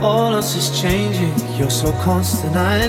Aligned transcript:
All 0.00 0.34
else 0.34 0.54
is 0.56 0.80
changing, 0.80 1.34
you're 1.56 1.70
so 1.70 1.92
constant. 2.02 2.56
I 2.56 2.88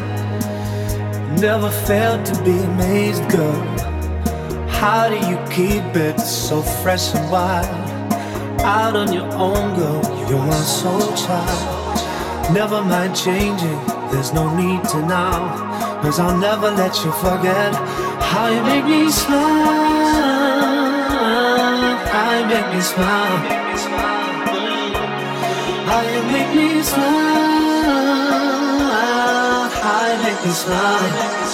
never 1.40 1.70
failed 1.70 2.26
to 2.26 2.44
be 2.44 2.58
amazed, 2.58 3.30
girl. 3.30 3.62
How 4.68 5.10
do 5.10 5.16
you 5.16 5.38
keep 5.50 5.84
it 5.96 6.20
so 6.20 6.62
fresh 6.62 7.14
and 7.16 7.32
wild? 7.32 7.66
Out 8.62 8.96
on 8.96 9.14
your 9.14 9.32
own, 9.34 9.76
girl, 9.76 10.02
you're 10.30 10.46
my 10.46 10.64
soul 10.80 11.16
child. 11.16 12.54
Never 12.54 12.82
mind 12.84 13.16
changing, 13.16 13.80
there's 14.12 14.34
no 14.34 14.56
need 14.56 14.84
to 14.90 14.98
now. 15.02 16.02
Cause 16.02 16.20
I'll 16.20 16.38
never 16.38 16.70
let 16.72 17.04
you 17.04 17.12
forget 17.14 17.74
how 18.22 18.48
you 18.50 18.62
make 18.64 18.86
me 18.86 19.12
smile 19.12 20.36
how 22.16 22.40
you 22.40 22.46
make 22.48 22.68
me 22.74 22.82
smile. 22.82 23.38
How 25.88 26.02
you 26.14 26.22
make 26.36 26.52
me 26.60 26.65
smile. 26.86 27.26
Make 30.24 30.46
me 30.46 30.52
smile. 30.52 31.45